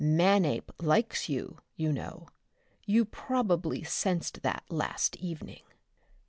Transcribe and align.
Manape 0.03 0.71
likes 0.81 1.29
you, 1.29 1.59
you 1.75 1.91
know. 1.93 2.27
You 2.87 3.05
probably 3.05 3.83
sensed 3.83 4.41
that 4.41 4.63
last 4.67 5.15
evening?" 5.17 5.61